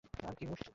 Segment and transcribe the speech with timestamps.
[0.19, 0.69] আরে কী মুশকিল!